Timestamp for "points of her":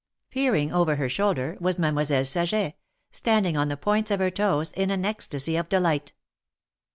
3.77-4.31